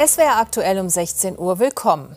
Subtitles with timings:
[0.00, 1.58] Es wäre aktuell um 16 Uhr.
[1.58, 2.16] Willkommen.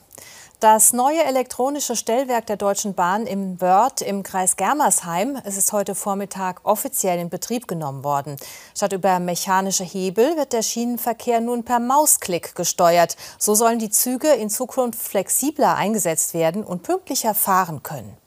[0.59, 5.93] Das neue elektronische Stellwerk der Deutschen Bahn im Wörth im Kreis Germersheim es ist heute
[5.93, 8.37] Vormittag offiziell in Betrieb genommen worden.
[8.75, 13.17] Statt über mechanische Hebel wird der Schienenverkehr nun per Mausklick gesteuert.
[13.37, 18.20] So sollen die Züge in Zukunft flexibler eingesetzt werden und pünktlicher fahren können.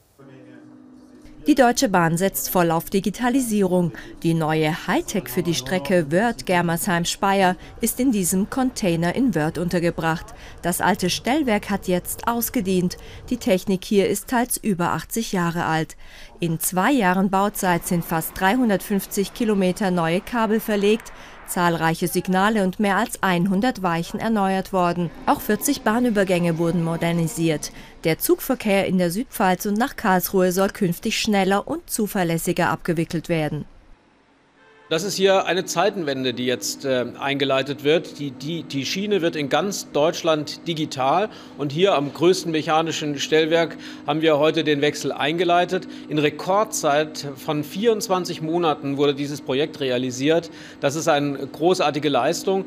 [1.47, 3.93] Die Deutsche Bahn setzt voll auf Digitalisierung.
[4.23, 10.25] Die neue Hightech für die Strecke Wörth-Germersheim-Speyer ist in diesem Container in Wörth untergebracht.
[10.63, 12.97] Das alte Stellwerk hat jetzt ausgedient.
[13.29, 15.99] Die Technik hier ist teils über 80 Jahre alt.
[16.45, 21.11] In zwei Jahren Bauzeit sind fast 350 Kilometer neue Kabel verlegt
[21.47, 25.11] zahlreiche Signale und mehr als 100 Weichen erneuert worden.
[25.27, 27.73] Auch 40 Bahnübergänge wurden modernisiert.
[28.05, 33.65] Der Zugverkehr in der Südpfalz und nach Karlsruhe soll künftig schneller und zuverlässiger abgewickelt werden.
[34.95, 38.21] Das ist hier eine Zeitenwende, die jetzt äh, eingeleitet wird.
[38.21, 43.77] Die, die, die Schiene wird in ganz Deutschland digital und hier am größten mechanischen Stellwerk
[44.07, 45.89] haben wir heute den Wechsel eingeleitet.
[46.09, 50.49] In Rekordzeit von 24 Monaten wurde dieses Projekt realisiert.
[50.79, 52.67] Das ist eine großartige Leistung.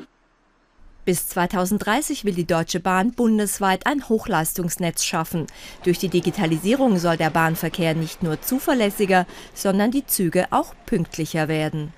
[1.06, 5.48] Bis 2030 will die Deutsche Bahn bundesweit ein Hochleistungsnetz schaffen.
[5.86, 11.94] Durch die Digitalisierung soll der Bahnverkehr nicht nur zuverlässiger, sondern die Züge auch pünktlicher werden.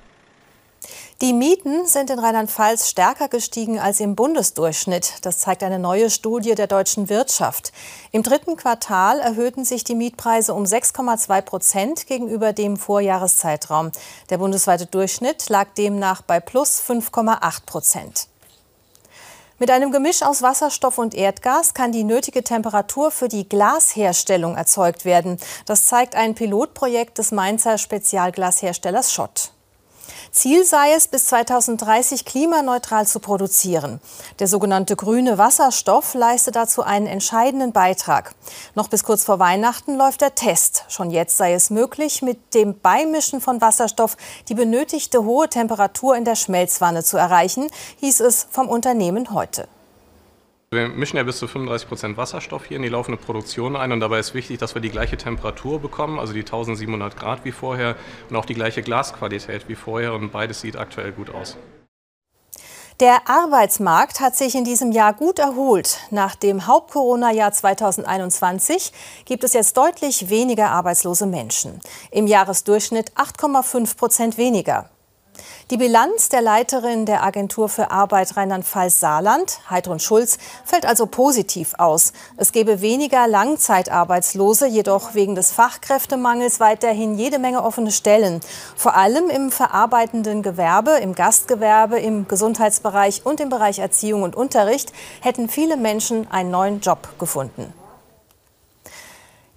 [1.21, 5.15] Die Mieten sind in Rheinland-Pfalz stärker gestiegen als im Bundesdurchschnitt.
[5.23, 7.73] Das zeigt eine neue Studie der deutschen Wirtschaft.
[8.13, 13.91] Im dritten Quartal erhöhten sich die Mietpreise um 6,2 Prozent gegenüber dem Vorjahreszeitraum.
[14.29, 18.27] Der bundesweite Durchschnitt lag demnach bei plus 5,8 Prozent.
[19.57, 25.03] Mit einem Gemisch aus Wasserstoff und Erdgas kann die nötige Temperatur für die Glasherstellung erzeugt
[25.03, 25.37] werden.
[25.65, 29.51] Das zeigt ein Pilotprojekt des Mainzer Spezialglasherstellers Schott.
[30.31, 33.99] Ziel sei es, bis 2030 klimaneutral zu produzieren.
[34.39, 38.35] Der sogenannte grüne Wasserstoff leistet dazu einen entscheidenden Beitrag.
[38.75, 40.85] Noch bis kurz vor Weihnachten läuft der Test.
[40.87, 46.25] Schon jetzt sei es möglich, mit dem Beimischen von Wasserstoff die benötigte hohe Temperatur in
[46.25, 49.67] der Schmelzwanne zu erreichen, hieß es vom Unternehmen heute.
[50.71, 54.01] Wir mischen ja bis zu 35 Prozent Wasserstoff hier in die laufende Produktion ein und
[54.01, 57.95] dabei ist wichtig, dass wir die gleiche Temperatur bekommen, also die 1700 Grad wie vorher
[58.29, 61.57] und auch die gleiche Glasqualität wie vorher und beides sieht aktuell gut aus.
[62.99, 66.01] Der Arbeitsmarkt hat sich in diesem Jahr gut erholt.
[66.11, 68.91] Nach dem Haupt-Corona-Jahr 2021
[69.25, 71.79] gibt es jetzt deutlich weniger arbeitslose Menschen.
[72.11, 74.91] Im Jahresdurchschnitt 8,5 Prozent weniger.
[75.71, 82.11] Die Bilanz der Leiterin der Agentur für Arbeit Rheinland-Pfalz-Saarland, Heidrun Schulz, fällt also positiv aus.
[82.37, 88.39] Es gebe weniger Langzeitarbeitslose, jedoch wegen des Fachkräftemangels weiterhin jede Menge offene Stellen.
[88.75, 94.91] Vor allem im verarbeitenden Gewerbe, im Gastgewerbe, im Gesundheitsbereich und im Bereich Erziehung und Unterricht
[95.21, 97.71] hätten viele Menschen einen neuen Job gefunden.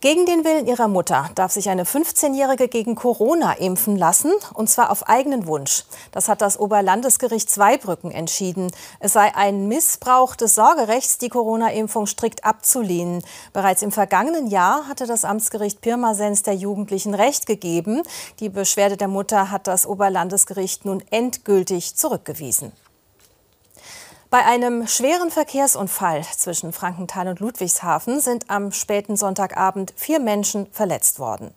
[0.02, 4.90] Gegen den Willen ihrer Mutter darf sich eine 15-Jährige gegen Corona impfen lassen, und zwar
[4.90, 5.84] auf eigenen Wunsch.
[6.10, 8.72] Das hat das Oberlandesgericht Zweibrücken entschieden.
[8.98, 13.22] Es sei ein Missbrauch des Sorgerechts, die Corona-Impfung strikt abzulehnen.
[13.52, 18.02] Bereits im vergangenen Jahr hatte das Amtsgericht Pirmasens der Jugendlichen Recht gegeben.
[18.40, 22.72] Die Beschwerde der Mutter hat das Oberlandesgericht nun endgültig zurückgewiesen.
[24.32, 31.18] Bei einem schweren Verkehrsunfall zwischen Frankenthal und Ludwigshafen sind am späten Sonntagabend vier Menschen verletzt
[31.18, 31.52] worden.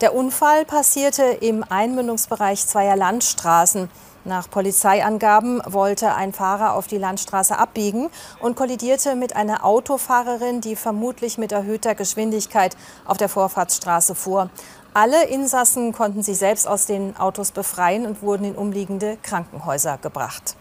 [0.00, 3.90] Der Unfall passierte im Einmündungsbereich zweier Landstraßen.
[4.24, 10.76] Nach Polizeiangaben wollte ein Fahrer auf die Landstraße abbiegen und kollidierte mit einer Autofahrerin, die
[10.76, 12.76] vermutlich mit erhöhter Geschwindigkeit
[13.06, 14.50] auf der Vorfahrtsstraße fuhr.
[14.94, 20.54] Alle Insassen konnten sich selbst aus den Autos befreien und wurden in umliegende Krankenhäuser gebracht.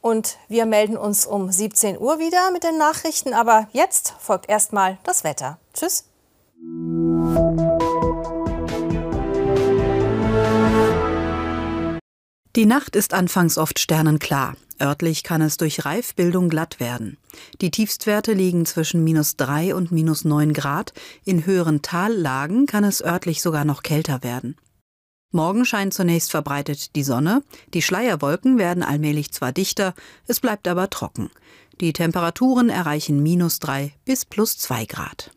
[0.00, 3.34] Und wir melden uns um 17 Uhr wieder mit den Nachrichten.
[3.34, 5.58] Aber jetzt folgt erstmal das Wetter.
[5.74, 6.04] Tschüss.
[12.56, 14.56] Die Nacht ist anfangs oft sternenklar.
[14.80, 17.18] Örtlich kann es durch Reifbildung glatt werden.
[17.60, 20.94] Die Tiefstwerte liegen zwischen minus drei und minus neun Grad.
[21.24, 24.56] In höheren Tallagen kann es örtlich sogar noch kälter werden.
[25.32, 29.94] Morgen scheint zunächst verbreitet die Sonne, die Schleierwolken werden allmählich zwar dichter,
[30.26, 31.30] es bleibt aber trocken.
[31.80, 35.30] Die Temperaturen erreichen minus drei bis plus zwei Grad.